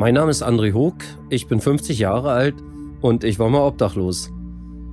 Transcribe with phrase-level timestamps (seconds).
[0.00, 0.94] Mein Name ist André Hoog,
[1.28, 2.54] ich bin 50 Jahre alt
[3.02, 4.32] und ich war mal obdachlos.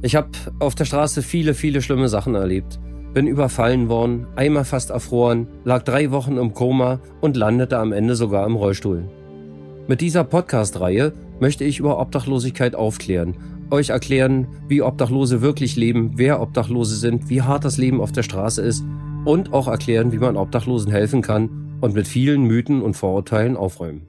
[0.02, 0.28] Ich habe
[0.60, 2.78] auf der Straße viele, viele schlimme Sachen erlebt.
[3.14, 8.18] Bin überfallen worden, einmal fast erfroren, lag drei Wochen im Koma und landete am Ende
[8.18, 9.07] sogar im Rollstuhl.
[9.88, 13.38] Mit dieser Podcast-Reihe möchte ich über Obdachlosigkeit aufklären,
[13.71, 18.24] euch erklären, wie Obdachlose wirklich leben, wer Obdachlose sind, wie hart das Leben auf der
[18.24, 18.84] Straße ist
[19.24, 24.02] und auch erklären, wie man Obdachlosen helfen kann und mit vielen Mythen und Vorurteilen aufräumen.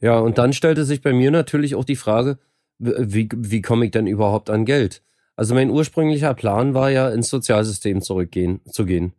[0.00, 2.38] Ja, und dann stellte sich bei mir natürlich auch die Frage,
[2.78, 5.02] wie, wie komme ich denn überhaupt an Geld?
[5.36, 9.12] Also mein ursprünglicher Plan war ja, ins Sozialsystem zurückgehen zu gehen.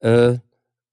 [0.00, 0.38] Äh,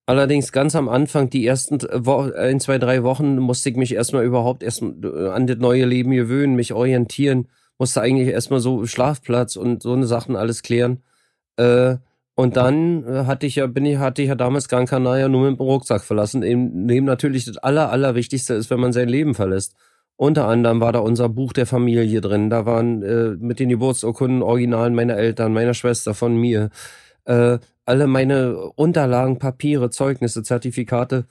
[0.06, 4.62] allerdings ganz am Anfang, die ersten ein, zwei, drei Wochen, musste ich mich erstmal überhaupt
[4.62, 7.48] erst äh, an das neue Leben gewöhnen, mich orientieren,
[7.78, 11.02] musste eigentlich erstmal so Schlafplatz und so eine Sachen alles klären.
[11.56, 11.96] Äh,
[12.36, 15.48] und dann äh, hatte ich ja, bin ich, hatte ich ja damals Gran Canaria nur
[15.48, 19.34] mit dem Rucksack verlassen, in dem natürlich das Aller, Allerwichtigste ist, wenn man sein Leben
[19.34, 19.74] verlässt.
[20.16, 22.50] Unter anderem war da unser Buch der Familie drin.
[22.50, 26.70] Da waren äh, mit den Geburtsurkunden Originalen meiner Eltern, meiner Schwester, von mir,
[27.24, 31.26] äh, alle meine Unterlagen, Papiere, Zeugnisse, Zertifikate.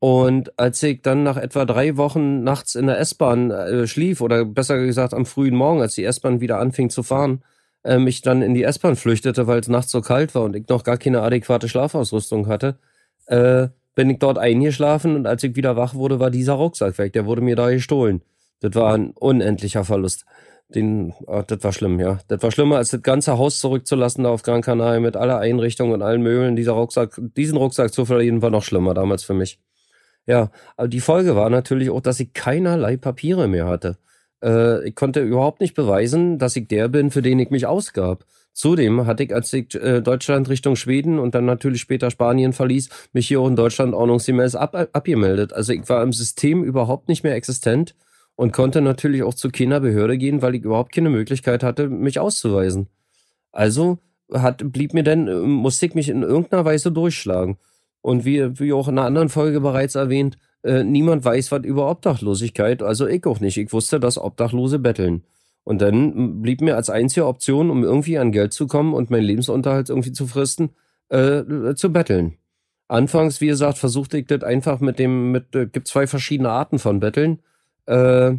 [0.00, 4.44] Und als ich dann nach etwa drei Wochen nachts in der S-Bahn äh, schlief, oder
[4.44, 7.42] besser gesagt am frühen Morgen, als die S-Bahn wieder anfing zu fahren,
[7.84, 10.68] äh, mich dann in die S-Bahn flüchtete, weil es nachts so kalt war und ich
[10.68, 12.78] noch gar keine adäquate Schlafausrüstung hatte,
[13.26, 17.12] äh, bin ich dort eingeschlafen und als ich wieder wach wurde, war dieser Rucksack weg.
[17.14, 18.22] Der wurde mir da gestohlen.
[18.60, 20.24] Das war ein unendlicher Verlust.
[20.68, 22.18] Den, oh, das war schlimm, ja.
[22.28, 25.92] Das war schlimmer, als das ganze Haus zurückzulassen da auf Gran Canaria mit aller Einrichtung
[25.92, 26.56] und allen Möbeln.
[26.56, 29.58] Dieser Rucksack, diesen Rucksack zu verlieren, war noch schlimmer damals für mich.
[30.26, 33.96] Ja, aber die Folge war natürlich auch, dass ich keinerlei Papiere mehr hatte.
[34.42, 38.24] Äh, ich konnte überhaupt nicht beweisen, dass ich der bin, für den ich mich ausgab.
[38.52, 42.88] Zudem hatte ich, als ich äh, Deutschland Richtung Schweden und dann natürlich später Spanien verließ,
[43.12, 45.52] mich hier auch in Deutschland ordnungsgemäß ab, abgemeldet.
[45.52, 47.94] Also ich war im System überhaupt nicht mehr existent
[48.34, 52.18] und konnte natürlich auch zu keiner Behörde gehen, weil ich überhaupt keine Möglichkeit hatte, mich
[52.18, 52.88] auszuweisen.
[53.52, 53.98] Also
[54.32, 57.58] hat, blieb mir denn, musste ich mich in irgendeiner Weise durchschlagen.
[58.00, 61.90] Und wie, wie auch in einer anderen Folge bereits erwähnt, äh, niemand weiß was über
[61.90, 63.56] Obdachlosigkeit, also ich auch nicht.
[63.56, 65.24] Ich wusste, dass Obdachlose betteln.
[65.64, 69.24] Und dann blieb mir als einzige Option, um irgendwie an Geld zu kommen und meinen
[69.24, 70.70] Lebensunterhalt irgendwie zu fristen,
[71.10, 72.38] äh, zu betteln.
[72.88, 76.78] Anfangs, wie gesagt, versuchte ich das einfach mit dem, mit, äh, gibt zwei verschiedene Arten
[76.78, 77.40] von Betteln.
[77.86, 78.36] Äh,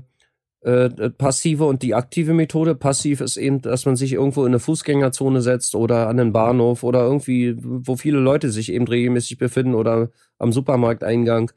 [0.62, 2.76] äh, passive und die aktive Methode.
[2.76, 6.84] Passiv ist eben, dass man sich irgendwo in eine Fußgängerzone setzt oder an einen Bahnhof
[6.84, 11.52] oder irgendwie, wo viele Leute sich eben regelmäßig befinden oder am Supermarkteingang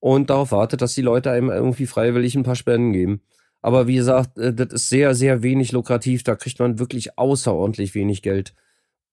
[0.00, 3.22] und darauf wartet, dass die Leute einem irgendwie freiwillig ein paar Spenden geben.
[3.62, 6.22] Aber wie gesagt, äh, das ist sehr, sehr wenig lukrativ.
[6.22, 8.54] Da kriegt man wirklich außerordentlich wenig Geld.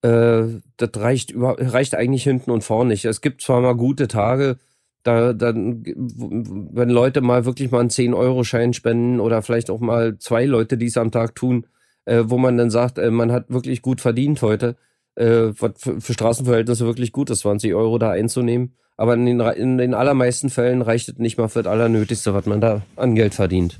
[0.02, 3.04] Äh, das reicht, über, reicht eigentlich hinten und vorne nicht.
[3.04, 4.58] Es gibt zwar mal gute Tage,
[5.02, 10.46] da, dann, wenn Leute mal wirklich mal einen 10-Euro-Schein spenden oder vielleicht auch mal zwei
[10.46, 11.66] Leute, die es am Tag tun,
[12.06, 14.76] äh, wo man dann sagt, äh, man hat wirklich gut verdient heute,
[15.16, 18.76] äh, was für, für Straßenverhältnisse wirklich gut ist, 20 Euro da einzunehmen.
[18.96, 22.46] Aber in den, in den allermeisten Fällen reicht es nicht mal für das Allernötigste, was
[22.46, 23.78] man da an Geld verdient.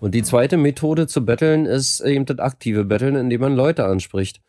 [0.00, 4.40] Und die zweite Methode zu betteln ist eben das aktive Betteln, indem man Leute anspricht.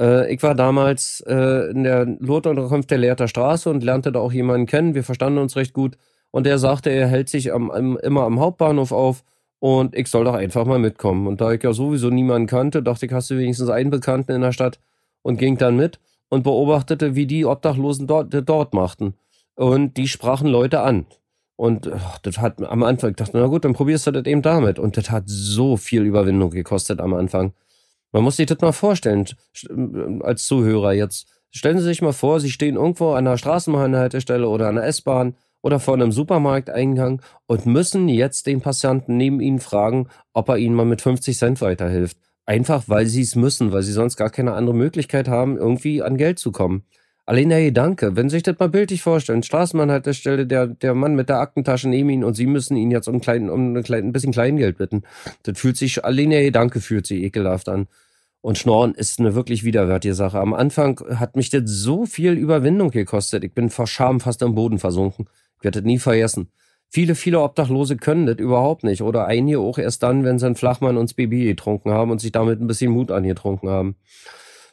[0.00, 4.32] Äh, ich war damals äh, in der Lotunterkunft der Lehrter Straße und lernte da auch
[4.32, 4.94] jemanden kennen.
[4.94, 5.96] Wir verstanden uns recht gut.
[6.32, 9.24] Und der sagte, er hält sich am, am, immer am Hauptbahnhof auf
[9.60, 11.26] und ich soll doch einfach mal mitkommen.
[11.26, 14.42] Und da ich ja sowieso niemanden kannte, dachte ich, hast du wenigstens einen Bekannten in
[14.42, 14.80] der Stadt
[15.22, 15.98] und ging dann mit
[16.28, 19.14] und beobachtete, wie die Obdachlosen dort, dort machten
[19.56, 21.06] und die sprachen Leute an.
[21.56, 24.42] Und ach, das hat am Anfang, ich dachte, na gut, dann probierst du das eben
[24.42, 24.78] damit.
[24.78, 27.54] Und das hat so viel Überwindung gekostet am Anfang.
[28.12, 29.26] Man muss sich das mal vorstellen,
[30.20, 31.28] als Zuhörer jetzt.
[31.50, 35.34] Stellen Sie sich mal vor, Sie stehen irgendwo an einer Straßenbahnhaltestelle oder an einer S-Bahn
[35.62, 40.74] oder vor einem Supermarkteingang und müssen jetzt den Passanten neben Ihnen fragen, ob er Ihnen
[40.74, 42.18] mal mit 50 Cent weiterhilft.
[42.44, 46.16] Einfach weil Sie es müssen, weil Sie sonst gar keine andere Möglichkeit haben, irgendwie an
[46.18, 46.84] Geld zu kommen.
[47.28, 51.28] Allein der Gedanke, wenn Sie sich das mal bildlich vorstellen, Straßenbahnhaltestelle, der, der Mann mit
[51.28, 54.78] der Aktentasche neben Ihnen und Sie müssen ihn jetzt um, klein, um ein bisschen Kleingeld
[54.78, 55.02] bitten.
[55.42, 57.88] Das fühlt sich, allein der Gedanke fühlt sich ekelhaft an.
[58.42, 60.38] Und Schnorren ist eine wirklich widerwärtige Sache.
[60.38, 63.42] Am Anfang hat mich das so viel Überwindung gekostet.
[63.42, 65.28] Ich bin vor Scham fast am Boden versunken.
[65.58, 66.52] Ich werde das nie vergessen.
[66.88, 69.02] Viele, viele Obdachlose können das überhaupt nicht.
[69.02, 72.20] Oder einige auch erst dann, wenn sie einen Flachmann und das Baby getrunken haben und
[72.20, 73.96] sich damit ein bisschen Mut angetrunken haben.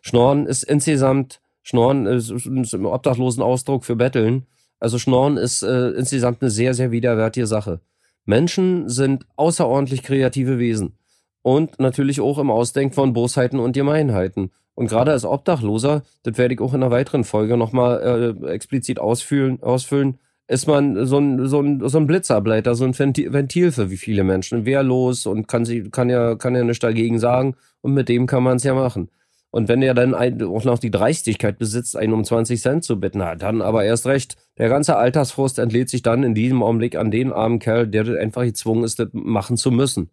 [0.03, 4.45] Schnorren ist insgesamt Schnorren ist, ist im obdachlosen Ausdruck für Betteln.
[4.79, 7.79] Also Schnorren ist äh, insgesamt eine sehr, sehr widerwärtige Sache.
[8.25, 10.97] Menschen sind außerordentlich kreative Wesen.
[11.41, 14.51] Und natürlich auch im Ausdenken von Bosheiten und Gemeinheiten.
[14.75, 18.99] Und gerade als Obdachloser, das werde ich auch in einer weiteren Folge nochmal äh, explizit
[18.99, 23.89] ausfüllen, ausfüllen, ist man so ein, so ein, so ein Blitzableiter, so ein Ventil für
[23.89, 24.65] wie viele Menschen.
[24.65, 28.43] Wehrlos und kann, sie, kann, ja, kann ja nichts dagegen sagen und mit dem kann
[28.43, 29.09] man es ja machen.
[29.53, 33.19] Und wenn er dann auch noch die Dreistigkeit besitzt, einen um 20 Cent zu bitten,
[33.19, 34.35] na, dann aber erst recht.
[34.57, 38.41] Der ganze Altersfrust entlädt sich dann in diesem Augenblick an den armen Kerl, der einfach
[38.41, 40.09] gezwungen ist, das machen zu müssen.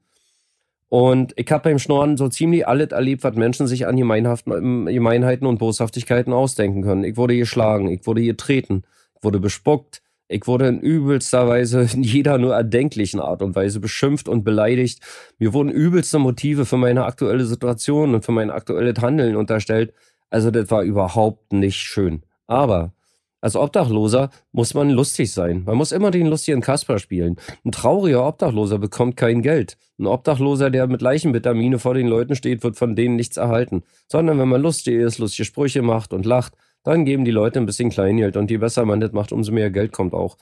[0.90, 5.58] Und ich habe beim Schnorren so ziemlich alles erlebt, was Menschen sich an Gemeinheiten und
[5.58, 7.04] Boshaftigkeiten ausdenken können.
[7.04, 8.82] Ich wurde geschlagen, ich wurde getreten,
[9.16, 10.02] ich wurde bespuckt,
[10.32, 15.00] ich wurde in übelster Weise, in jeder nur erdenklichen Art und Weise beschimpft und beleidigt.
[15.38, 19.92] Mir wurden übelste Motive für meine aktuelle Situation und für mein aktuelles Handeln unterstellt.
[20.30, 22.22] Also das war überhaupt nicht schön.
[22.46, 22.92] Aber
[23.40, 25.64] als Obdachloser muss man lustig sein.
[25.64, 27.36] Man muss immer den lustigen Kasper spielen.
[27.64, 29.78] Ein trauriger Obdachloser bekommt kein Geld.
[29.98, 33.82] Ein Obdachloser, der mit Leichenvitamine vor den Leuten steht, wird von denen nichts erhalten.
[34.08, 37.66] Sondern wenn man lustig ist, lustige Sprüche macht und lacht, dann geben die Leute ein
[37.66, 40.36] bisschen Kleingeld und je besser man das macht, umso mehr Geld kommt auch.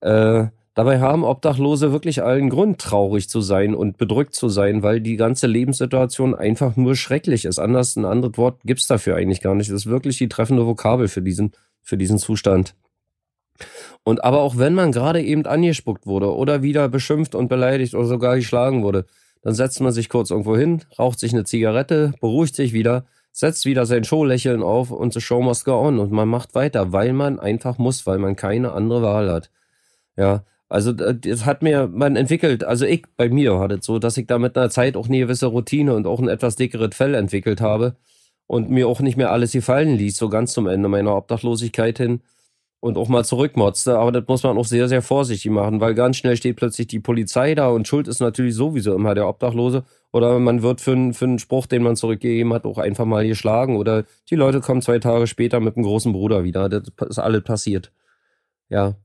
[0.00, 5.00] Äh, dabei haben Obdachlose wirklich allen Grund, traurig zu sein und bedrückt zu sein, weil
[5.00, 7.58] die ganze Lebenssituation einfach nur schrecklich ist.
[7.58, 9.70] Anders, ein anderes Wort gibt's dafür eigentlich gar nicht.
[9.70, 11.52] Das ist wirklich die treffende Vokabel für diesen,
[11.82, 12.74] für diesen Zustand.
[14.02, 18.06] Und aber auch wenn man gerade eben angespuckt wurde oder wieder beschimpft und beleidigt oder
[18.06, 19.06] sogar geschlagen wurde,
[19.42, 23.64] dann setzt man sich kurz irgendwo hin, raucht sich eine Zigarette, beruhigt sich wieder setzt
[23.64, 27.12] wieder sein Showlächeln auf und the show must go on und man macht weiter, weil
[27.12, 29.50] man einfach muss, weil man keine andere Wahl hat.
[30.16, 34.16] Ja, also das hat mir, man entwickelt, also ich bei mir hat es so, dass
[34.16, 37.14] ich da mit einer Zeit auch eine gewisse Routine und auch ein etwas dickeres Fell
[37.14, 37.96] entwickelt habe
[38.46, 42.20] und mir auch nicht mehr alles gefallen ließ, so ganz zum Ende meiner Obdachlosigkeit hin
[42.82, 43.96] und auch mal zurückmotzte.
[43.96, 46.98] Aber das muss man auch sehr, sehr vorsichtig machen, weil ganz schnell steht plötzlich die
[46.98, 49.84] Polizei da und Schuld ist natürlich sowieso immer der Obdachlose.
[50.12, 53.76] Oder man wird für, für einen Spruch, den man zurückgegeben hat, auch einfach mal geschlagen.
[53.76, 56.68] Oder die Leute kommen zwei Tage später mit dem großen Bruder wieder.
[56.68, 57.92] Das ist alles passiert.
[58.68, 58.96] Ja.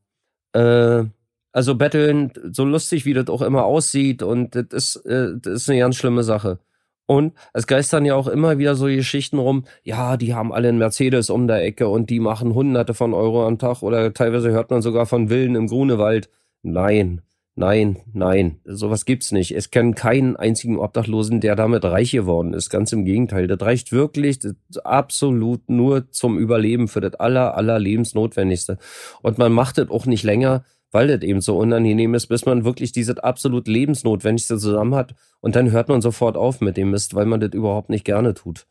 [0.53, 1.06] Äh,
[1.51, 5.69] also betteln, so lustig wie das auch immer aussieht, und das ist, äh, das ist
[5.69, 6.59] eine ganz schlimme Sache.
[7.07, 10.77] Und es geistern ja auch immer wieder so Geschichten rum, ja, die haben alle einen
[10.77, 14.69] Mercedes um der Ecke und die machen hunderte von Euro am Tag oder teilweise hört
[14.69, 16.30] man sogar von Villen im Grunewald.
[16.63, 17.21] Nein,
[17.56, 19.56] nein, nein, sowas gibt's nicht.
[19.56, 22.69] Es kennt keinen einzigen Obdachlosen, der damit reich geworden ist.
[22.69, 23.48] Ganz im Gegenteil.
[23.48, 28.80] Das reicht wirklich das absolut nur zum Überleben für das aller, aller Lebensnotwendigste.
[29.21, 30.65] Und man macht das auch nicht länger,
[30.97, 35.55] weil das eben so unangenehm ist, bis man wirklich dieses absolut Lebensnotwendigste zusammen hat und
[35.55, 38.65] dann hört man sofort auf mit dem Mist, weil man das überhaupt nicht gerne tut.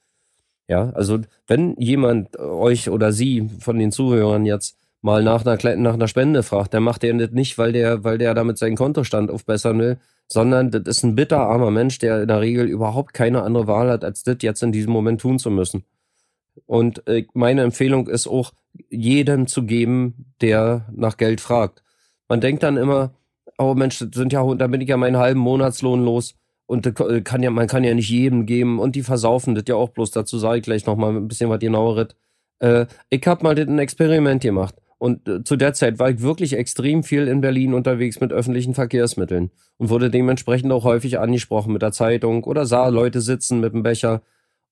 [0.66, 5.94] Ja, also wenn jemand euch oder sie von den Zuhörern jetzt mal nach einer, nach
[5.94, 9.30] einer Spende fragt, dann macht der das nicht, weil der, weil der damit seinen Kontostand
[9.30, 13.68] aufbessern will, sondern das ist ein bitterarmer Mensch, der in der Regel überhaupt keine andere
[13.68, 15.84] Wahl hat, als das jetzt in diesem Moment tun zu müssen.
[16.66, 18.52] Und äh, meine Empfehlung ist auch,
[18.90, 21.84] jedem zu geben, der nach Geld fragt.
[22.28, 23.14] Man denkt dann immer,
[23.58, 26.34] oh Mensch, das sind ja, da bin ich ja meinen halben Monatslohn los.
[26.66, 26.92] Und
[27.24, 28.80] kann ja, man kann ja nicht jedem geben.
[28.80, 30.10] Und die versaufen das ja auch bloß.
[30.10, 32.08] Dazu sage ich gleich nochmal ein bisschen was genaueres.
[32.58, 34.74] Äh, ich habe mal ein Experiment gemacht.
[34.98, 38.74] Und äh, zu der Zeit war ich wirklich extrem viel in Berlin unterwegs mit öffentlichen
[38.74, 43.74] Verkehrsmitteln und wurde dementsprechend auch häufig angesprochen mit der Zeitung oder sah Leute sitzen mit
[43.74, 44.22] dem Becher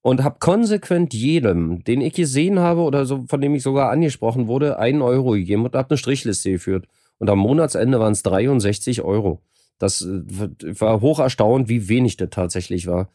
[0.01, 4.47] und habe konsequent jedem, den ich gesehen habe oder so, von dem ich sogar angesprochen
[4.47, 6.87] wurde, einen Euro gegeben und habe eine Strichliste geführt.
[7.19, 9.41] Und am Monatsende waren es 63 Euro.
[9.79, 13.09] Das äh, war hoch erstaunt, wie wenig das tatsächlich war.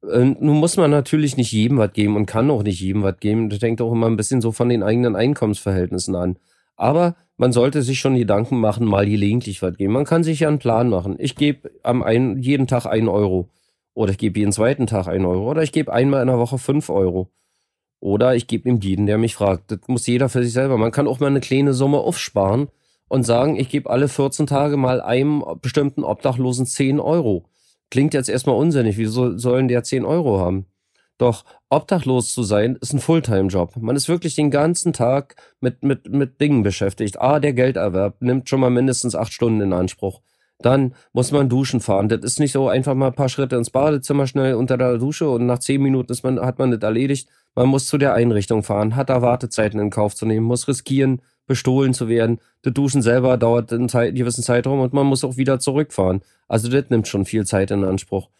[0.00, 3.18] Und nun muss man natürlich nicht jedem was geben und kann auch nicht jedem was
[3.18, 3.50] geben.
[3.50, 6.36] Das hängt auch immer ein bisschen so von den eigenen Einkommensverhältnissen an.
[6.76, 9.92] Aber man sollte sich schon Gedanken machen, mal gelegentlich was geben.
[9.92, 11.16] Man kann sich ja einen Plan machen.
[11.18, 13.48] Ich gebe am einen, jeden Tag einen Euro.
[13.94, 15.48] Oder ich gebe jeden zweiten Tag einen Euro.
[15.50, 17.30] Oder ich gebe einmal in der Woche fünf Euro.
[18.00, 19.70] Oder ich gebe ihm jeden, der mich fragt.
[19.70, 20.76] Das muss jeder für sich selber.
[20.78, 22.68] Man kann auch mal eine kleine Summe aufsparen
[23.12, 27.44] und sagen, ich gebe alle 14 Tage mal einem bestimmten Obdachlosen 10 Euro.
[27.90, 30.64] Klingt jetzt erstmal unsinnig, wieso sollen der 10 Euro haben?
[31.18, 33.76] Doch obdachlos zu sein ist ein Fulltime-Job.
[33.76, 37.20] Man ist wirklich den ganzen Tag mit, mit, mit Dingen beschäftigt.
[37.20, 40.22] Ah, der Gelderwerb nimmt schon mal mindestens acht Stunden in Anspruch.
[40.60, 42.08] Dann muss man duschen fahren.
[42.08, 45.28] Das ist nicht so einfach mal ein paar Schritte ins Badezimmer schnell unter der Dusche
[45.28, 47.28] und nach zehn Minuten ist man, hat man das erledigt.
[47.54, 51.20] Man muss zu der Einrichtung fahren, hat da Wartezeiten in Kauf zu nehmen, muss riskieren,
[51.46, 52.40] bestohlen zu werden.
[52.62, 56.22] Das Duschen selber dauert einen, Zeit, einen gewissen Zeitraum und man muss auch wieder zurückfahren.
[56.48, 58.30] Also das nimmt schon viel Zeit in Anspruch.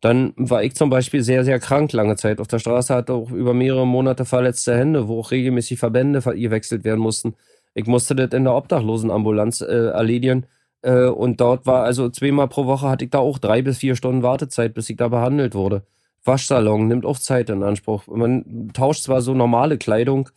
[0.00, 3.30] Dann war ich zum Beispiel sehr, sehr krank lange Zeit auf der Straße, hatte auch
[3.30, 7.34] über mehrere Monate verletzte Hände, wo auch regelmäßig Verbände gewechselt werden mussten.
[7.74, 10.46] Ich musste das in der Obdachlosenambulanz äh, erledigen.
[10.82, 13.94] Äh, und dort war, also zweimal pro Woche hatte ich da auch drei bis vier
[13.94, 15.82] Stunden Wartezeit, bis ich da behandelt wurde.
[16.24, 18.06] Waschsalon nimmt auch Zeit in Anspruch.
[18.06, 20.28] Man tauscht zwar so normale Kleidung,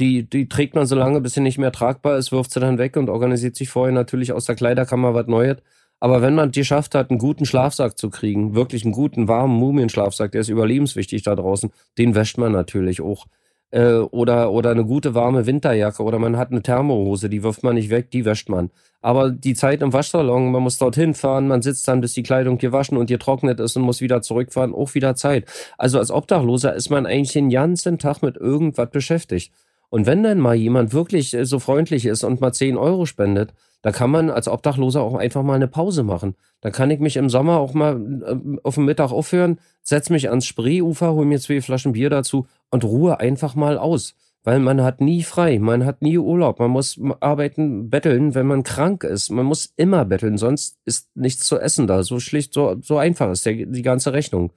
[0.00, 2.78] die, die trägt man so lange, bis sie nicht mehr tragbar ist, wirft sie dann
[2.78, 5.58] weg und organisiert sich vorher natürlich aus der Kleiderkammer was Neues.
[6.00, 9.54] Aber wenn man es geschafft hat, einen guten Schlafsack zu kriegen, wirklich einen guten, warmen
[9.56, 13.26] Mumienschlafsack, der ist überlebenswichtig da draußen, den wäscht man natürlich auch.
[13.72, 17.76] Äh, oder, oder eine gute warme Winterjacke oder man hat eine Thermohose, die wirft man
[17.76, 18.70] nicht weg, die wäscht man.
[19.00, 22.58] Aber die Zeit im Waschsalon, man muss dorthin fahren, man sitzt dann, bis die Kleidung
[22.58, 25.46] gewaschen und getrocknet ist und muss wieder zurückfahren, auch wieder Zeit.
[25.78, 29.52] Also als Obdachloser ist man eigentlich den ganzen Tag mit irgendwas beschäftigt.
[29.88, 33.54] Und wenn dann mal jemand wirklich äh, so freundlich ist und mal 10 Euro spendet,
[33.82, 36.34] da kann man als Obdachloser auch einfach mal eine Pause machen.
[36.60, 40.28] Da kann ich mich im Sommer auch mal äh, auf dem Mittag aufhören, setz mich
[40.28, 44.14] ans Spreeufer, hol mir zwei Flaschen Bier dazu und ruhe einfach mal aus.
[44.42, 48.62] Weil man hat nie frei, man hat nie Urlaub, man muss arbeiten, betteln, wenn man
[48.62, 49.28] krank ist.
[49.30, 52.02] Man muss immer betteln, sonst ist nichts zu essen da.
[52.02, 54.50] So schlicht, so, so einfach ist der, die ganze Rechnung.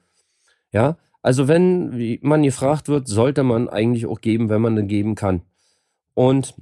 [0.72, 5.16] Ja, also wenn man gefragt wird, sollte man eigentlich auch geben, wenn man denn geben
[5.16, 5.42] kann.
[6.14, 6.56] Und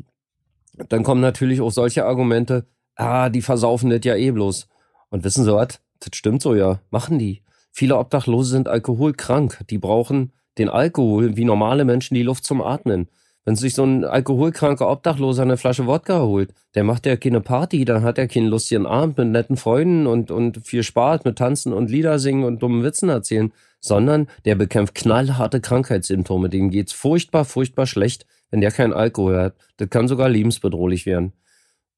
[0.89, 4.67] dann kommen natürlich auch solche Argumente, ah, die versaufen das ja eh bloß.
[5.09, 5.79] Und wissen Sie was?
[5.99, 6.81] Das stimmt so ja.
[6.89, 7.41] Machen die.
[7.71, 9.61] Viele Obdachlose sind alkoholkrank.
[9.69, 13.07] Die brauchen den Alkohol wie normale Menschen die Luft zum Atmen.
[13.43, 17.85] Wenn sich so ein alkoholkranker Obdachloser eine Flasche Wodka holt, der macht ja keine Party,
[17.85, 21.73] dann hat er keinen lustigen Abend mit netten Freunden und, und viel Spaß mit Tanzen
[21.73, 26.49] und Lieder singen und dummen Witzen erzählen, sondern der bekämpft knallharte Krankheitssymptome.
[26.49, 29.55] Dem geht's furchtbar, furchtbar schlecht, wenn der keinen Alkohol hat.
[29.77, 31.33] Das kann sogar lebensbedrohlich werden.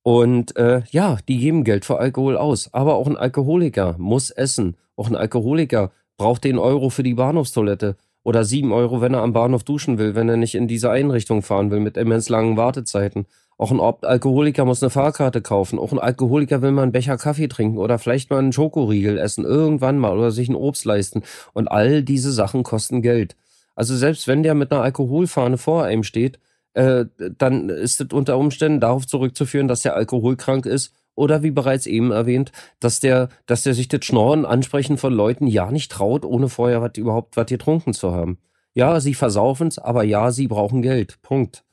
[0.03, 2.74] Und äh, ja, die geben Geld für Alkohol aus.
[2.74, 4.77] Aber auch ein Alkoholiker muss essen.
[4.95, 9.33] Auch ein Alkoholiker braucht den Euro für die Bahnhofstoilette oder sieben Euro, wenn er am
[9.33, 13.25] Bahnhof duschen will, wenn er nicht in diese Einrichtung fahren will mit immens langen Wartezeiten.
[13.57, 15.79] Auch ein Alkoholiker muss eine Fahrkarte kaufen.
[15.79, 19.45] Auch ein Alkoholiker will mal einen Becher Kaffee trinken oder vielleicht mal einen Schokoriegel essen,
[19.45, 21.24] irgendwann mal oder sich ein Obst leisten.
[21.53, 23.36] Und all diese Sachen kosten Geld.
[23.75, 26.39] Also selbst wenn der mit einer Alkoholfahne vor einem steht,
[26.74, 27.06] äh,
[27.38, 32.12] dann ist es unter Umständen darauf zurückzuführen, dass der alkoholkrank ist oder wie bereits eben
[32.12, 36.50] erwähnt, dass der, dass der sich das Schnorren ansprechen von Leuten ja nicht traut, ohne
[36.50, 38.39] vorher was, überhaupt was getrunken zu haben.
[38.74, 41.22] Ja, sie versaufen's, aber ja, sie brauchen Geld.
[41.22, 41.63] Punkt.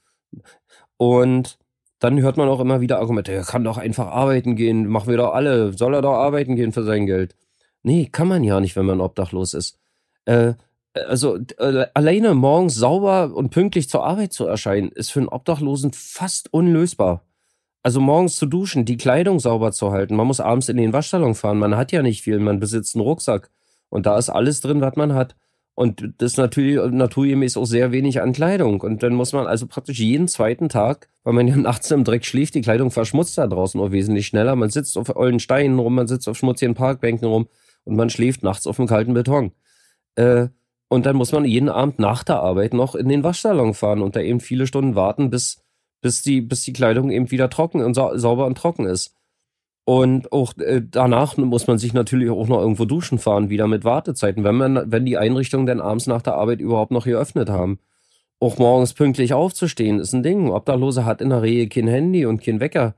[0.99, 1.59] Und
[1.99, 5.17] dann hört man auch immer wieder Argumente, er kann doch einfach arbeiten gehen, machen wir
[5.19, 7.37] doch alle, soll er doch arbeiten gehen für sein Geld.
[7.83, 9.79] Nee, kann man ja nicht, wenn man obdachlos ist.
[10.27, 10.55] Äh,
[10.95, 15.93] also äh, alleine morgens sauber und pünktlich zur Arbeit zu erscheinen, ist für einen Obdachlosen
[15.93, 17.25] fast unlösbar.
[17.83, 20.15] Also morgens zu duschen, die Kleidung sauber zu halten.
[20.15, 21.59] Man muss abends in den Waschsalon fahren.
[21.59, 22.39] Man hat ja nicht viel.
[22.39, 23.51] Man besitzt einen Rucksack.
[23.89, 25.35] Und da ist alles drin, was man hat.
[25.75, 28.83] Und das ist natürlich naturgemäß auch sehr wenig an Kleidung.
[28.83, 32.27] Und dann muss man also praktisch jeden zweiten Tag, weil man ja nachts im Dreck
[32.27, 34.57] schläft, die Kleidung verschmutzt da draußen auch wesentlich schneller.
[34.57, 37.49] Man sitzt auf ollen Steinen rum, man sitzt auf schmutzigen Parkbänken rum
[37.85, 39.53] und man schläft nachts auf dem kalten Beton.
[40.17, 40.49] Äh,
[40.91, 44.17] und dann muss man jeden Abend nach der Arbeit noch in den Waschsalon fahren und
[44.17, 45.63] da eben viele Stunden warten, bis,
[46.01, 49.15] bis, die, bis die Kleidung eben wieder trocken und sa sauber und trocken ist.
[49.85, 53.85] Und auch äh, danach muss man sich natürlich auch noch irgendwo duschen fahren, wieder mit
[53.85, 57.79] Wartezeiten, wenn man, wenn die Einrichtungen dann abends nach der Arbeit überhaupt noch geöffnet haben.
[58.41, 60.51] Auch morgens pünktlich aufzustehen, ist ein Ding.
[60.51, 62.97] Obdachlose hat in der Regel kein Handy und kein Wecker.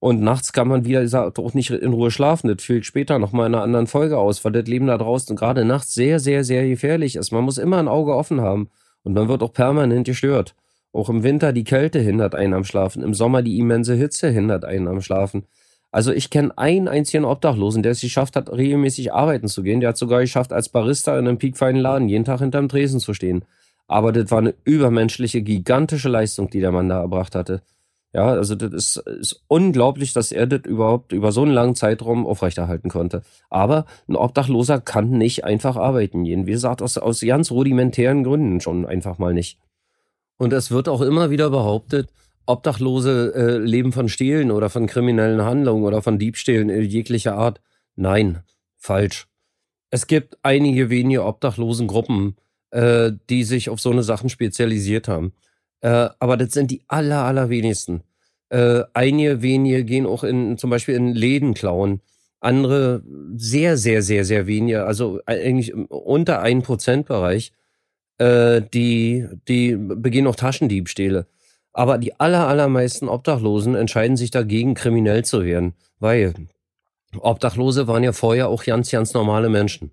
[0.00, 2.48] Und nachts kann man wieder gesagt, auch nicht in Ruhe schlafen.
[2.48, 5.66] Das fällt später nochmal in einer anderen Folge aus, weil das Leben da draußen gerade
[5.66, 7.32] nachts sehr, sehr, sehr gefährlich ist.
[7.32, 8.70] Man muss immer ein Auge offen haben.
[9.02, 10.54] Und man wird auch permanent gestört.
[10.92, 13.02] Auch im Winter die Kälte hindert einen am Schlafen.
[13.02, 15.44] Im Sommer die immense Hitze hindert einen am Schlafen.
[15.92, 19.80] Also ich kenne einen einzigen Obdachlosen, der es geschafft hat, regelmäßig arbeiten zu gehen.
[19.80, 23.12] Der hat sogar geschafft, als Barista in einem piekfeinen Laden jeden Tag hinterm Tresen zu
[23.12, 23.44] stehen.
[23.86, 27.62] Aber das war eine übermenschliche, gigantische Leistung, die der Mann da erbracht hatte.
[28.12, 32.26] Ja, also das ist, ist unglaublich, dass er das überhaupt über so einen langen Zeitraum
[32.26, 33.22] aufrechterhalten konnte.
[33.50, 36.46] Aber ein Obdachloser kann nicht einfach arbeiten gehen.
[36.46, 39.58] Wie gesagt, aus, aus ganz rudimentären Gründen schon einfach mal nicht.
[40.38, 42.08] Und es wird auch immer wieder behauptet,
[42.46, 47.60] Obdachlose äh, leben von Stehlen oder von kriminellen Handlungen oder von Diebstählen jeglicher Art.
[47.94, 48.42] Nein,
[48.76, 49.28] falsch.
[49.90, 52.36] Es gibt einige wenige Obdachlosengruppen,
[52.70, 55.32] äh, die sich auf so eine Sachen spezialisiert haben.
[55.80, 58.02] Äh, aber das sind die aller, allerwenigsten.
[58.50, 62.00] Äh, einige wenige gehen auch in, zum Beispiel in Läden klauen.
[62.40, 63.02] Andere
[63.36, 67.52] sehr, sehr, sehr, sehr wenige, also eigentlich unter 1% Bereich,
[68.18, 71.26] äh, die, die begehen auch Taschendiebstähle.
[71.72, 76.34] Aber die aller, allermeisten Obdachlosen entscheiden sich dagegen, kriminell zu werden, weil
[77.18, 79.92] Obdachlose waren ja vorher auch ganz, ganz normale Menschen.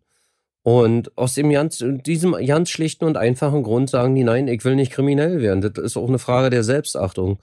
[0.64, 4.76] Und aus dem ganz, diesem ganz schlichten und einfachen Grund sagen die, nein, ich will
[4.76, 5.62] nicht kriminell werden.
[5.62, 7.40] Das ist auch eine Frage der Selbstachtung.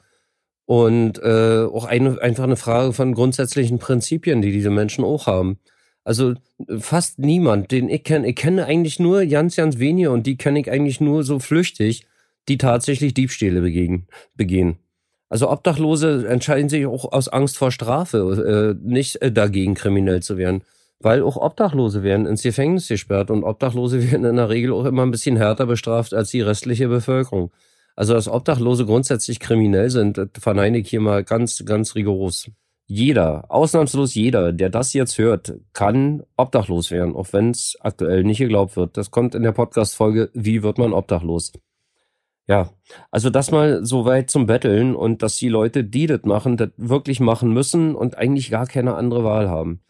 [0.67, 5.59] Und äh, auch eine, einfach eine Frage von grundsätzlichen Prinzipien, die diese Menschen auch haben.
[6.05, 6.35] Also
[6.79, 10.61] fast niemand, den ich kenne, ich kenne eigentlich nur ganz, ganz wenige und die kenne
[10.61, 12.07] ich eigentlich nur so flüchtig,
[12.49, 14.07] die tatsächlich Diebstähle begehen.
[14.35, 14.77] begehen.
[15.31, 20.37] Also Obdachlose entscheiden sich auch aus Angst vor Strafe, äh, nicht äh, dagegen kriminell zu
[20.37, 20.63] werden.
[21.05, 25.03] Weil auch Obdachlose werden ins Gefängnis gesperrt und Obdachlose werden in der Regel auch immer
[25.03, 27.53] ein bisschen härter bestraft als die restliche Bevölkerung.
[27.95, 32.51] Also dass Obdachlose grundsätzlich kriminell sind, verneine ich hier mal ganz, ganz rigoros.
[32.87, 38.39] Jeder, ausnahmslos jeder, der das jetzt hört, kann obdachlos werden, auch wenn es aktuell nicht
[38.39, 38.97] geglaubt wird.
[38.97, 41.53] Das kommt in der Podcast-Folge Wie wird man obdachlos?
[42.47, 42.71] Ja,
[43.11, 46.71] also das mal so weit zum Betteln und dass die Leute, die das machen, das
[46.79, 49.83] wirklich machen müssen und eigentlich gar keine andere Wahl haben.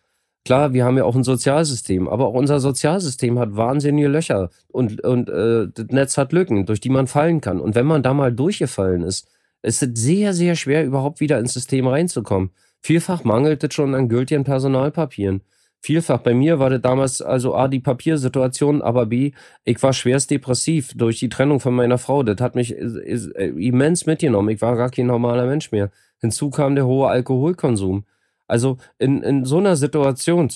[0.45, 5.01] Klar, wir haben ja auch ein Sozialsystem, aber auch unser Sozialsystem hat wahnsinnige Löcher und,
[5.03, 7.61] und äh, das Netz hat Lücken, durch die man fallen kann.
[7.61, 9.27] Und wenn man da mal durchgefallen ist,
[9.63, 12.51] ist es sehr, sehr schwer, überhaupt wieder ins System reinzukommen.
[12.83, 15.41] Vielfach mangelt es schon an gültigen Personalpapieren
[15.85, 16.19] vielfach.
[16.19, 19.33] Bei mir war das damals also A, die Papiersituation, aber B,
[19.65, 22.23] ich war schwerst depressiv durch die Trennung von meiner Frau.
[22.23, 24.49] Das hat mich äh, immens mitgenommen.
[24.49, 25.91] Ich war gar kein normaler Mensch mehr.
[26.21, 28.05] Hinzu kam der hohe Alkoholkonsum.
[28.47, 30.51] Also in, in so einer Situation,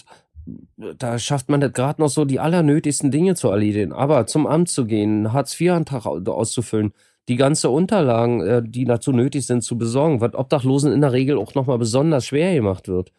[0.77, 3.93] da schafft man das gerade noch so, die allernötigsten Dinge zu erledigen.
[3.93, 6.93] Aber zum Amt zu gehen, Hartz-IV-Antrag auszufüllen,
[7.29, 11.39] die ganze Unterlagen, äh, die dazu nötig sind, zu besorgen, was Obdachlosen in der Regel
[11.39, 13.13] auch nochmal besonders schwer gemacht wird.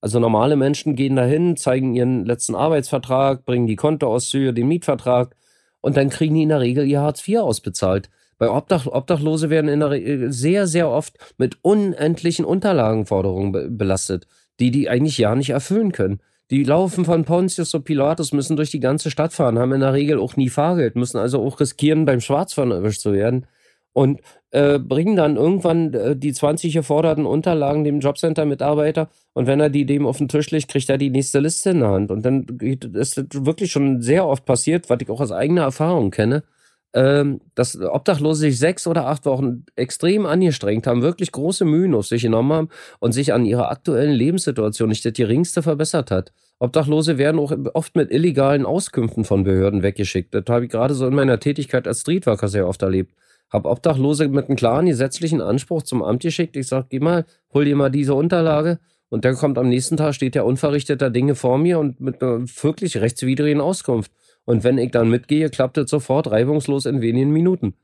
[0.00, 5.36] Also normale Menschen gehen dahin, zeigen ihren letzten Arbeitsvertrag, bringen die Kontoauszüge, den Mietvertrag
[5.80, 8.10] und dann kriegen die in der Regel ihr Hartz IV ausbezahlt.
[8.42, 14.26] Bei Obdach Obdachlose werden in der Regel sehr, sehr oft mit unendlichen Unterlagenforderungen be belastet,
[14.58, 16.18] die die eigentlich ja nicht erfüllen können.
[16.50, 19.92] Die laufen von Pontius zu Pilatus, müssen durch die ganze Stadt fahren, haben in der
[19.92, 23.46] Regel auch nie Fahrgeld, müssen also auch riskieren, beim Schwarzfahren erwischt zu werden
[23.92, 24.20] und
[24.50, 29.86] äh, bringen dann irgendwann äh, die 20 geforderten Unterlagen dem Jobcenter-Mitarbeiter und wenn er die
[29.86, 32.10] dem auf den Tisch legt, kriegt er die nächste Liste in der Hand.
[32.10, 36.10] Und dann ist es wirklich schon sehr oft passiert, was ich auch aus eigener Erfahrung
[36.10, 36.42] kenne,
[36.94, 42.06] ähm, dass Obdachlose sich sechs oder acht Wochen extrem angestrengt haben, wirklich große Mühen auf
[42.06, 42.68] sich genommen haben
[43.00, 46.32] und sich an ihrer aktuellen Lebenssituation nicht das geringste verbessert hat.
[46.58, 50.34] Obdachlose werden auch oft mit illegalen Auskünften von Behörden weggeschickt.
[50.34, 53.12] Das habe ich gerade so in meiner Tätigkeit als Streetworker sehr oft erlebt
[53.52, 56.56] habe Obdachlose mit einem klaren gesetzlichen Anspruch zum Amt geschickt.
[56.56, 58.78] Ich sage, geh mal, hol dir mal diese Unterlage.
[59.10, 62.40] Und dann kommt am nächsten Tag, steht der unverrichteter Dinge vor mir und mit einer
[62.40, 64.10] wirklich rechtswidrigen Auskunft.
[64.44, 67.74] Und wenn ich dann mitgehe, klappt das sofort reibungslos in wenigen Minuten.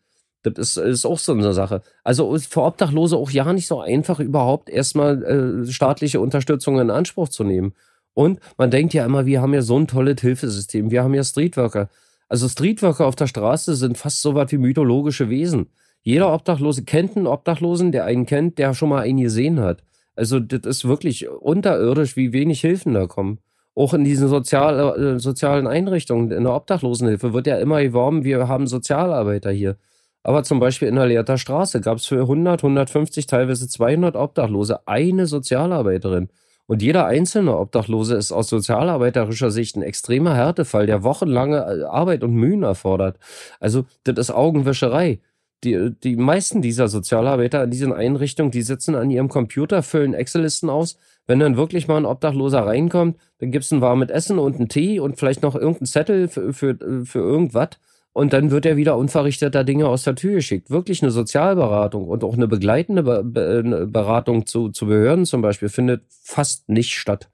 [0.42, 1.82] Das ist, ist auch so eine Sache.
[2.04, 6.90] Also ist für Obdachlose auch ja nicht so einfach, überhaupt erstmal äh, staatliche Unterstützung in
[6.90, 7.74] Anspruch zu nehmen.
[8.14, 10.90] Und man denkt ja immer, wir haben ja so ein tolles Hilfesystem.
[10.90, 11.88] Wir haben ja Streetworker.
[12.28, 15.68] Also Streetworker auf der Straße sind fast so was wie mythologische Wesen.
[16.02, 19.82] Jeder Obdachlose kennt einen Obdachlosen, der einen kennt, der schon mal einen gesehen hat.
[20.14, 23.38] Also das ist wirklich unterirdisch, wie wenig Hilfen da kommen.
[23.78, 28.48] Auch in diesen sozial, äh, sozialen Einrichtungen, in der Obdachlosenhilfe wird ja immer geworben, wir
[28.48, 29.76] haben Sozialarbeiter hier.
[30.24, 34.80] Aber zum Beispiel in der Leerter Straße gab es für 100, 150, teilweise 200 Obdachlose
[34.88, 36.28] eine Sozialarbeiterin.
[36.66, 42.24] Und jeder einzelne Obdachlose ist aus sozialarbeiterischer Sicht ein extremer Härtefall, der wochenlange äh, Arbeit
[42.24, 43.16] und Mühen erfordert.
[43.60, 45.20] Also, das ist Augenwischerei.
[45.62, 50.68] Die, die meisten dieser Sozialarbeiter in diesen Einrichtungen, die sitzen an ihrem Computer, füllen Excel-Listen
[50.68, 50.98] aus.
[51.28, 54.98] Wenn dann wirklich mal ein Obdachloser reinkommt, dann gibt's ein warmes Essen und einen Tee
[54.98, 57.78] und vielleicht noch irgendeinen Zettel für, für, für irgendwas
[58.18, 60.70] und dann wird er wieder unverrichteter Dinge aus der Tür geschickt.
[60.70, 66.68] Wirklich eine Sozialberatung und auch eine begleitende Beratung zu, zu Behörden zum Beispiel findet fast
[66.68, 67.30] nicht statt.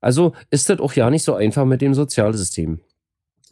[0.00, 2.80] Also ist das auch ja nicht so einfach mit dem Sozialsystem.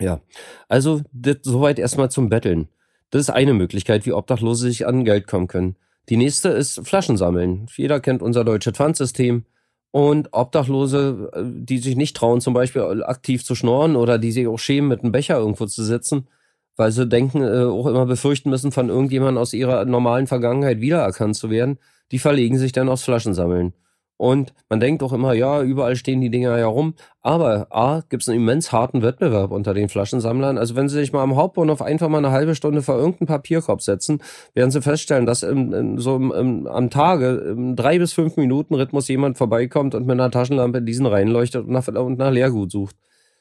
[0.00, 0.22] Ja,
[0.68, 2.68] also das soweit erstmal zum Betteln.
[3.10, 5.76] Das ist eine Möglichkeit, wie Obdachlose sich an Geld kommen können.
[6.08, 7.66] Die nächste ist Flaschen sammeln.
[7.76, 9.44] Jeder kennt unser deutsches Pfandsystem.
[9.92, 14.46] Und Obdachlose, äh, die sich nicht trauen, zum Beispiel aktiv zu schnorren oder die sich
[14.46, 16.28] auch schämen, mit einem Becher irgendwo zu sitzen,
[16.76, 21.36] weil sie denken, äh, auch immer befürchten müssen, von irgendjemandem aus ihrer normalen Vergangenheit wiedererkannt
[21.36, 21.78] zu werden,
[22.12, 23.74] die verlegen sich dann aufs Flaschensammeln.
[24.20, 26.92] Und man denkt auch immer, ja, überall stehen die Dinger ja rum.
[27.22, 30.59] Aber A, gibt es einen immens harten Wettbewerb unter den Flaschensammlern.
[30.59, 33.80] Also wenn sie sich mal am Hauptbahnhof einfach mal eine halbe Stunde vor irgendeinen Papierkorb
[33.80, 34.20] setzen,
[34.52, 38.37] werden sie feststellen, dass im, in, so im, im, am Tage im drei bis fünf
[38.37, 42.70] Minuten Rhythmus jemand vorbeikommt und mit einer Taschenlampe diesen reinleuchtet und nach, und nach Leergut
[42.70, 42.96] sucht.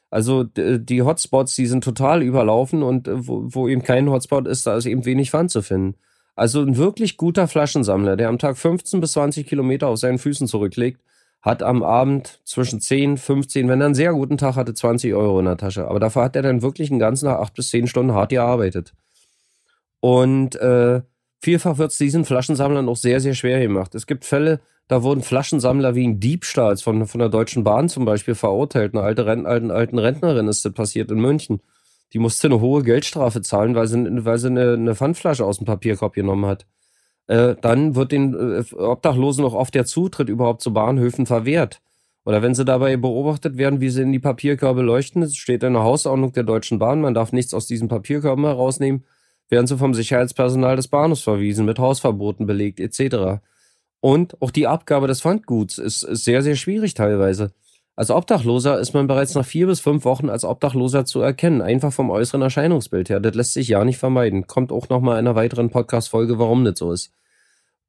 [0.09, 4.65] Also die Hotspots, die sind total überlaufen und äh, wo, wo eben kein Hotspot ist,
[4.65, 5.97] da ist eben wenig Pfand zu finden.
[6.39, 10.47] Also ein wirklich guter Flaschensammler, der am Tag 15 bis 20 Kilometer auf seinen Füßen
[10.47, 11.01] zurücklegt,
[11.41, 15.39] hat am Abend zwischen 10, 15, wenn er einen sehr guten Tag hatte, 20 Euro
[15.39, 15.89] in der Tasche.
[15.89, 18.93] Aber dafür hat er dann wirklich einen ganzen Tag 8 bis 10 Stunden hart gearbeitet.
[19.99, 21.01] Und äh,
[21.41, 23.93] vielfach wird es diesen Flaschensammlern auch sehr, sehr schwer gemacht.
[23.93, 28.35] Es gibt Fälle, da wurden Flaschensammler wegen Diebstahls von, von der Deutschen Bahn zum Beispiel
[28.35, 28.93] verurteilt.
[28.93, 31.59] Eine alte, Rent, alten, alten Rentnerin ist das passiert in München.
[32.13, 35.65] Die musste eine hohe Geldstrafe zahlen, weil sie, weil sie eine, eine Pfandflasche aus dem
[35.65, 36.65] Papierkorb genommen hat.
[37.27, 41.81] Äh, dann wird den äh, Obdachlosen auch oft der Zutritt überhaupt zu Bahnhöfen verwehrt.
[42.25, 45.83] Oder wenn sie dabei beobachtet werden, wie sie in die Papierkörbe leuchten, steht in der
[45.83, 49.05] Hausordnung der Deutschen Bahn, man darf nichts aus diesen Papierkörben herausnehmen,
[49.49, 53.41] werden sie vom Sicherheitspersonal des Bahnhofs verwiesen, mit Hausverboten belegt, etc.
[53.99, 57.51] Und auch die Abgabe des Pfandguts ist, ist sehr, sehr schwierig teilweise.
[57.99, 61.91] Als Obdachloser ist man bereits nach vier bis fünf Wochen als Obdachloser zu erkennen, einfach
[61.91, 63.19] vom äußeren Erscheinungsbild her.
[63.19, 64.47] Das lässt sich ja nicht vermeiden.
[64.47, 67.11] Kommt auch nochmal in einer weiteren Podcast-Folge, warum das so ist.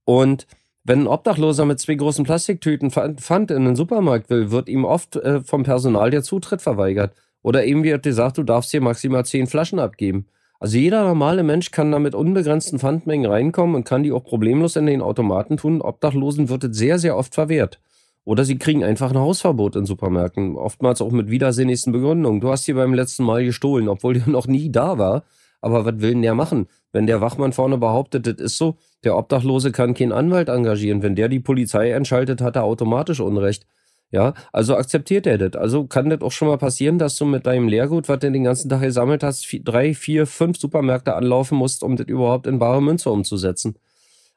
[0.05, 0.49] Und
[0.83, 5.15] wenn ein Obdachloser mit zwei großen Plastiktüten Pfand in den Supermarkt will, wird ihm oft
[5.15, 7.15] äh, vom Personal der Zutritt verweigert.
[7.43, 10.27] Oder eben wird gesagt, du darfst hier maximal zehn Flaschen abgeben.
[10.59, 14.75] Also jeder normale Mensch kann da mit unbegrenzten Pfandmengen reinkommen und kann die auch problemlos
[14.75, 15.81] in den Automaten tun.
[15.81, 17.79] Obdachlosen wird es sehr, sehr oft verwehrt.
[18.25, 20.57] Oder sie kriegen einfach ein Hausverbot in Supermärkten.
[20.57, 22.41] Oftmals auch mit widersinnigsten Begründungen.
[22.41, 25.25] Du hast hier beim letzten Mal gestohlen, obwohl der noch nie da war.
[25.63, 26.69] Aber was will denn der machen?
[26.93, 31.03] Wenn der Wachmann vorne behauptet, das ist so, der Obdachlose kann keinen Anwalt engagieren.
[31.03, 33.67] Wenn der die Polizei entschaltet, hat er automatisch Unrecht.
[34.13, 35.61] Ja, also akzeptiert er das.
[35.61, 38.43] Also kann das auch schon mal passieren, dass du mit deinem Lehrgut, was du den
[38.43, 42.59] ganzen Tag gesammelt hast, vier, drei, vier, fünf Supermärkte anlaufen musst, um das überhaupt in
[42.59, 43.77] bare Münze umzusetzen.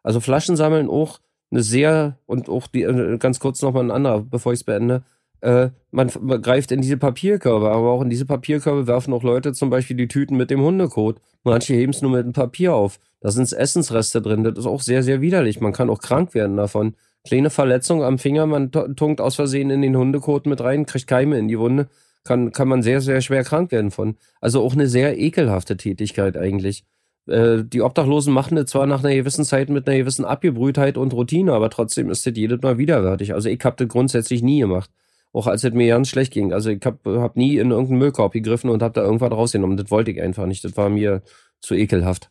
[0.04, 1.20] Also Flaschen sammeln auch
[1.54, 5.04] eine sehr, und auch die, äh, ganz kurz nochmal ein anderer, bevor ich es beende,
[5.42, 9.54] äh, man, man, greift in diese Papierkörbe, aber auch in diese Papierkörbe werfen auch Leute
[9.54, 11.20] zum Beispiel die Tüten mit dem Hundekot.
[11.44, 13.00] Manche heben es nur mit dem Papier auf.
[13.20, 14.44] Da sind Essensreste drin.
[14.44, 15.60] Das ist auch sehr, sehr widerlich.
[15.60, 16.96] Man kann auch krank werden davon.
[17.26, 21.38] Kleine Verletzung am Finger, man tunkt aus Versehen in den Hundekot mit rein, kriegt Keime
[21.38, 21.88] in die Wunde.
[22.24, 24.16] Kann, kann man sehr, sehr schwer krank werden von.
[24.40, 26.86] Also auch eine sehr ekelhafte Tätigkeit eigentlich.
[27.28, 31.14] Äh, die Obdachlosen machen das zwar nach einer gewissen Zeit mit einer gewissen Abgebrühtheit und
[31.14, 33.34] Routine, aber trotzdem ist das jedes Mal widerwärtig.
[33.34, 34.90] Also ich habe das grundsätzlich nie gemacht.
[35.32, 36.54] Auch als es mir ganz schlecht ging.
[36.54, 39.78] Also ich habe hab nie in irgendeinen Müllkorb gegriffen und habe da irgendwas rausgenommen.
[39.78, 40.64] Das wollte ich einfach nicht.
[40.64, 41.24] Das war mir
[41.60, 42.30] zu ekelhaft.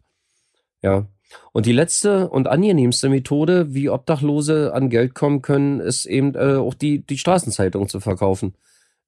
[0.83, 1.07] Ja.
[1.53, 6.57] Und die letzte und angenehmste Methode, wie Obdachlose an Geld kommen können, ist eben äh,
[6.57, 8.55] auch die, die Straßenzeitung zu verkaufen.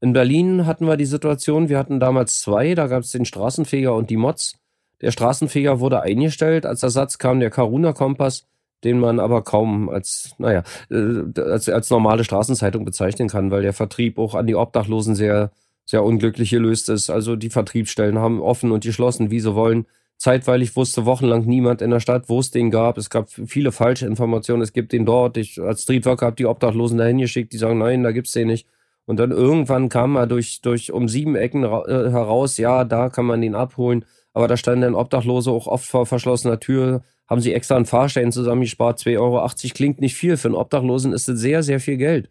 [0.00, 3.94] In Berlin hatten wir die Situation, wir hatten damals zwei, da gab es den Straßenfeger
[3.94, 4.54] und die Mods.
[5.04, 8.46] Der Straßenfeger wurde eingestellt, als Ersatz kam der Karuna-Kompass
[8.84, 13.72] den man aber kaum als, naja, äh, als, als normale Straßenzeitung bezeichnen kann, weil der
[13.72, 15.50] Vertrieb auch an die Obdachlosen sehr,
[15.86, 17.10] sehr unglücklich gelöst ist.
[17.10, 19.86] Also die Vertriebsstellen haben offen und geschlossen, wie sie wollen.
[20.16, 22.98] Zeitweilig wusste wochenlang niemand in der Stadt, wo es den gab.
[22.98, 24.62] Es gab viele falsche Informationen.
[24.62, 25.36] Es gibt den dort.
[25.36, 28.68] Ich als Streetworker habe die Obdachlosen dahin geschickt, die sagen, nein, da gibt's den nicht.
[29.06, 33.26] Und dann irgendwann kam mal durch, durch um sieben Ecken äh, heraus, ja, da kann
[33.26, 34.04] man den abholen.
[34.34, 38.32] Aber da standen dann Obdachlose auch oft vor verschlossener Tür, haben sie extra einen Fahrstein
[38.32, 40.36] zusammengespart, 2,80 Euro klingt nicht viel.
[40.36, 42.28] Für einen Obdachlosen ist das sehr, sehr viel Geld.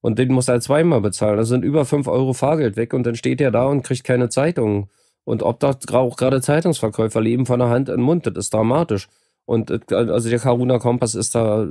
[0.00, 1.38] Und den muss er zweimal bezahlen.
[1.38, 4.28] Das sind über 5 Euro Fahrgeld weg und dann steht er da und kriegt keine
[4.28, 4.88] Zeitung.
[5.24, 8.26] Und Obdach, auch gerade Zeitungsverkäufer leben von der Hand in den Mund.
[8.26, 9.08] Das ist dramatisch.
[9.46, 11.66] Und also der Karuna Kompass ist da,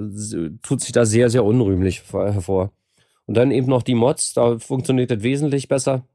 [0.63, 2.71] tut sich da sehr, sehr unrühmlich hervor.
[3.26, 6.06] Und dann eben noch die Mods, da funktioniert das wesentlich besser.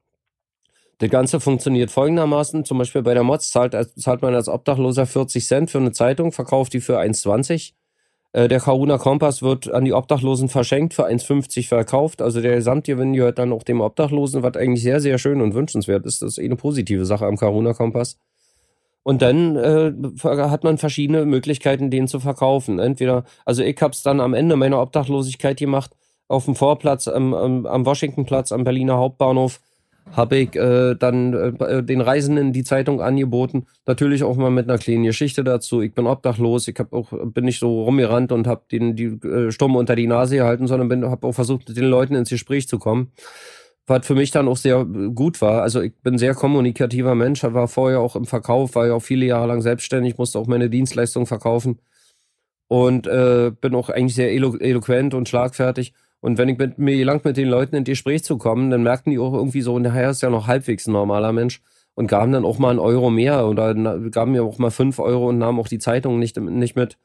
[1.01, 2.67] Das Ganze funktioniert folgendermaßen.
[2.67, 6.31] Zum Beispiel bei der Mods zahlt, zahlt man als Obdachloser 40 Cent für eine Zeitung,
[6.31, 7.73] verkauft die für 1,20.
[8.33, 12.21] Äh, der Karuna Kompass wird an die Obdachlosen verschenkt, für 1,50 verkauft.
[12.21, 16.05] Also der Gesamtgewinn gehört dann auch dem Obdachlosen, was eigentlich sehr, sehr schön und wünschenswert
[16.05, 16.21] ist.
[16.21, 18.19] Das ist eh eine positive Sache am Karuna Kompass.
[19.03, 22.79] Und dann äh, hat man verschiedene Möglichkeiten, den zu verkaufen.
[22.79, 25.93] Entweder, also ich habe es dann am Ende meiner Obdachlosigkeit gemacht,
[26.29, 29.61] auf dem Vorplatz am, am, am Washingtonplatz am Berliner Hauptbahnhof
[30.13, 33.67] habe ich äh, dann äh, den Reisenden die Zeitung angeboten.
[33.87, 35.81] Natürlich auch mal mit einer kleinen Geschichte dazu.
[35.83, 39.51] Ich bin obdachlos, ich hab auch, bin nicht so rumgerannt und habe den die äh,
[39.51, 42.79] Stumm unter die Nase gehalten, sondern habe auch versucht, mit den Leuten ins Gespräch zu
[42.79, 43.13] kommen.
[43.87, 45.63] Was für mich dann auch sehr gut war.
[45.63, 49.27] Also ich bin sehr kommunikativer Mensch, war vorher auch im Verkauf, war ja auch viele
[49.27, 51.81] Jahre lang selbstständig, musste auch meine Dienstleistung verkaufen
[52.69, 56.97] und äh, bin auch eigentlich sehr elo eloquent und schlagfertig und wenn ich mit mir
[56.97, 60.11] gelangt, mit den Leuten in Gespräch zu kommen, dann merkten die auch irgendwie so, nachher
[60.11, 61.63] ist ja noch halbwegs ein normaler Mensch
[61.95, 63.75] und gaben dann auch mal einen Euro mehr oder
[64.11, 66.99] gaben mir auch mal fünf Euro und nahmen auch die Zeitung nicht, nicht mit.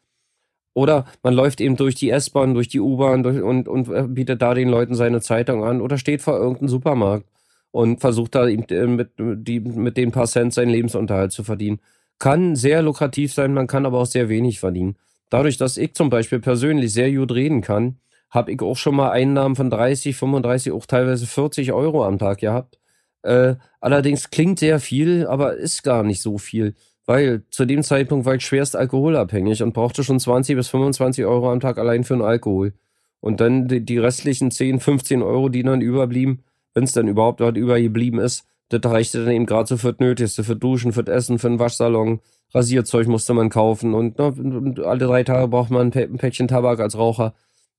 [0.74, 4.54] Oder man läuft eben durch die S-Bahn, durch die U-Bahn und, und äh, bietet da
[4.54, 7.26] den Leuten seine Zeitung an oder steht vor irgendeinem Supermarkt
[7.72, 11.80] und versucht da eben äh, mit, die, mit den paar Cent seinen Lebensunterhalt zu verdienen.
[12.20, 14.98] Kann sehr lukrativ sein, man kann aber auch sehr wenig verdienen.
[15.30, 17.98] Dadurch, dass ich zum Beispiel persönlich sehr gut reden kann,
[18.36, 22.40] habe ich auch schon mal Einnahmen von 30, 35, auch teilweise 40 Euro am Tag
[22.40, 22.78] gehabt.
[23.24, 28.26] Äh, allerdings klingt sehr viel, aber ist gar nicht so viel, weil zu dem Zeitpunkt
[28.26, 32.16] war ich schwerst alkoholabhängig und brauchte schon 20 bis 25 Euro am Tag allein für
[32.16, 32.74] den Alkohol.
[33.22, 36.44] Und dann die, die restlichen 10, 15 Euro, die dann überblieben,
[36.76, 40.00] wenn es dann überhaupt dort übergeblieben ist, Das reichte dann eben gerade so für das
[40.00, 42.20] Nötigste, für Duschen, für das Essen, für den Waschsalon.
[42.54, 46.80] Rasierzeug musste man kaufen und, ne, und alle drei Tage braucht man ein Päckchen Tabak
[46.80, 47.34] als Raucher.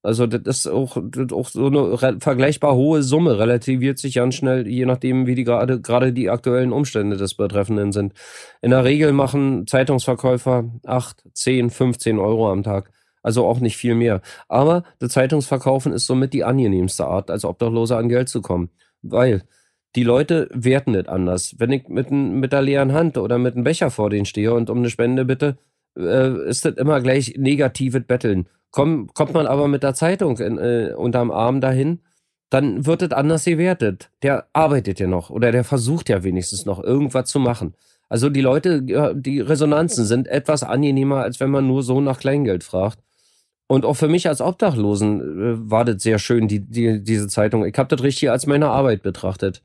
[0.06, 4.68] Also das ist auch, das auch so eine vergleichbar hohe Summe, relativiert sich ganz schnell,
[4.68, 8.12] je nachdem, wie die gerade gerade die aktuellen Umstände des Betreffenden sind.
[8.62, 12.92] In der Regel machen Zeitungsverkäufer 8, 10, 15 Euro am Tag.
[13.24, 14.20] Also auch nicht viel mehr.
[14.46, 18.70] Aber das Zeitungsverkaufen ist somit die angenehmste Art, als Obdachloser an Geld zu kommen.
[19.02, 19.42] Weil
[19.96, 21.56] die Leute werten nicht anders.
[21.58, 24.70] Wenn ich mit, mit der leeren Hand oder mit einem Becher vor denen stehe und
[24.70, 25.58] um eine Spende bitte,
[25.98, 28.46] äh, ist das immer gleich negatives Betteln.
[28.76, 32.00] Komm, kommt man aber mit der Zeitung in, äh, unterm Arm dahin,
[32.50, 34.10] dann wird es anders gewertet.
[34.22, 37.72] Der arbeitet ja noch oder der versucht ja wenigstens noch irgendwas zu machen.
[38.10, 42.64] Also die Leute, die Resonanzen sind etwas angenehmer, als wenn man nur so nach Kleingeld
[42.64, 42.98] fragt.
[43.66, 47.64] Und auch für mich als Obdachlosen äh, war das sehr schön, die, die, diese Zeitung.
[47.64, 49.62] Ich habe das richtig als meine Arbeit betrachtet.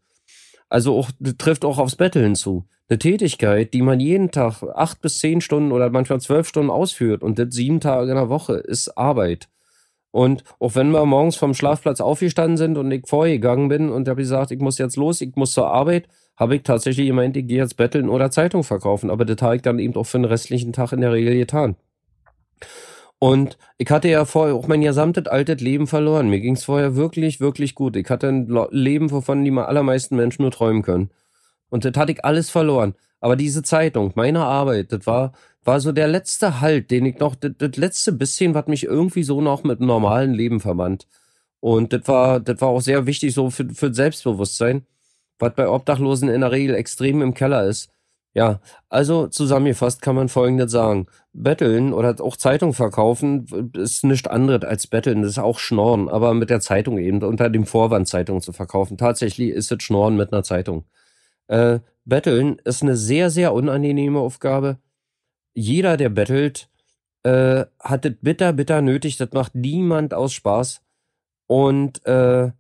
[0.70, 2.66] Also auch, das trifft auch aufs Betteln zu.
[2.92, 7.24] Eine Tätigkeit, die man jeden Tag acht bis zehn Stunden oder manchmal zwölf Stunden ausführt
[7.24, 9.48] und das sieben Tage in der Woche, ist Arbeit.
[10.12, 14.22] Und auch wenn wir morgens vom Schlafplatz aufgestanden sind und ich vorgegangen bin und habe
[14.22, 17.60] gesagt, ich muss jetzt los, ich muss zur Arbeit, habe ich tatsächlich gemeint, ich gehe
[17.60, 19.10] jetzt betteln oder Zeitung verkaufen.
[19.10, 21.78] Aber das habe ich dann eben auch für den restlichen Tag in der Regel getan.
[23.20, 26.28] Und ich hatte ja vorher auch mein gesamtes altes Leben verloren.
[26.28, 27.96] Mir ging es vorher wirklich, wirklich gut.
[27.96, 31.10] Ich hatte ein Leben, wovon die allermeisten Menschen nur träumen können.
[31.72, 32.94] Und das hatte ich alles verloren.
[33.22, 35.32] Aber diese Zeitung, meine Arbeit, das war,
[35.64, 39.24] war so der letzte Halt, den ich noch, das, das letzte bisschen, was mich irgendwie
[39.24, 41.08] so noch mit einem normalen Leben verband.
[41.60, 44.86] Und das war, das war auch sehr wichtig so für, für Selbstbewusstsein,
[45.40, 47.90] was bei Obdachlosen in der Regel extrem im Keller ist.
[48.34, 51.08] Ja, also zusammengefasst kann man Folgendes sagen.
[51.34, 55.22] Betteln oder auch Zeitung verkaufen ist nichts anderes als Betteln.
[55.22, 58.98] Das ist auch Schnorren, aber mit der Zeitung eben, unter dem Vorwand Zeitung zu verkaufen.
[58.98, 60.86] Tatsächlich ist es Schnorren mit einer Zeitung.
[61.52, 64.78] Äh, Betteln ist eine sehr, sehr unangenehme Aufgabe.
[65.54, 66.70] Jeder, der bettelt,
[67.24, 69.18] äh, hat es bitter, bitter nötig.
[69.18, 70.82] Das macht niemand aus Spaß.
[71.48, 72.52] Und äh,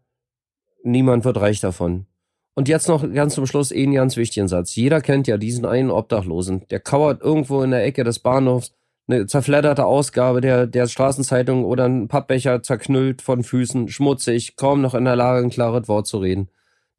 [0.84, 2.06] niemand wird reich davon.
[2.54, 4.76] Und jetzt noch ganz zum Schluss einen ganz wichtigen Satz.
[4.76, 6.68] Jeder kennt ja diesen einen Obdachlosen.
[6.70, 8.74] Der kauert irgendwo in der Ecke des Bahnhofs,
[9.08, 14.96] eine zerfledderte Ausgabe der, der Straßenzeitung oder ein Pappbecher zerknüllt von Füßen, schmutzig, kaum noch
[14.96, 16.50] in der Lage, ein klares Wort zu reden.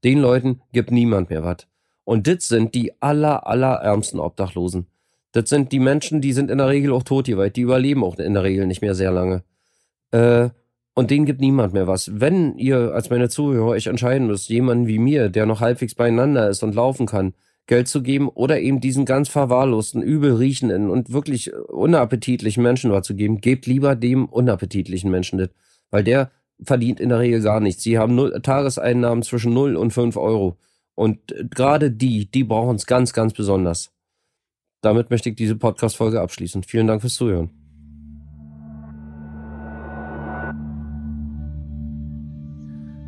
[0.05, 1.67] Den Leuten gibt niemand mehr was.
[2.05, 4.87] Und das sind die aller, aller ärmsten Obdachlosen.
[5.33, 8.35] Das sind die Menschen, die sind in der Regel auch tot, die überleben auch in
[8.35, 9.43] der Regel nicht mehr sehr lange.
[10.11, 10.51] Äh,
[10.95, 12.11] und denen gibt niemand mehr was.
[12.21, 16.51] Wenn ihr als meine Zuhörer euch entscheiden müsst, jemanden wie mir, der noch halbwegs beieinander
[16.51, 17.33] ist und laufen kann,
[17.67, 23.07] Geld zu geben oder eben diesen ganz verwahrlosten, übel riechenden und wirklich unappetitlichen Menschen was
[23.07, 25.49] zu geben, gebt lieber dem unappetitlichen Menschen das.
[25.91, 26.31] Weil der
[26.63, 27.83] verdient in der Regel gar nichts.
[27.83, 30.59] Sie haben Tageseinnahmen zwischen 0 und 5 Euro.
[30.95, 33.93] Und gerade die, die brauchen es ganz, ganz besonders.
[34.83, 36.63] Damit möchte ich diese Podcast-Folge abschließen.
[36.65, 37.51] Vielen Dank fürs Zuhören.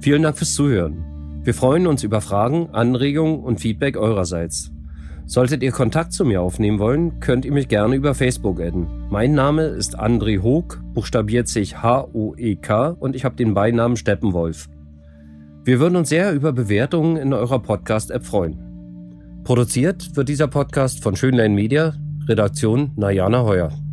[0.00, 1.42] Vielen Dank fürs Zuhören.
[1.44, 4.70] Wir freuen uns über Fragen, Anregungen und Feedback eurerseits.
[5.26, 8.86] Solltet ihr Kontakt zu mir aufnehmen wollen, könnt ihr mich gerne über Facebook adden.
[9.10, 14.68] Mein Name ist André Hoog, buchstabiert sich H-O-E-K und ich habe den Beinamen Steppenwolf.
[15.64, 18.58] Wir würden uns sehr über Bewertungen in eurer Podcast-App freuen.
[19.44, 21.94] Produziert wird dieser Podcast von Schönlein Media,
[22.28, 23.83] Redaktion Najana Heuer.